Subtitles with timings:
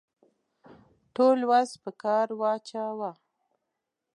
[1.15, 3.11] ټول وس په کار واچاوه.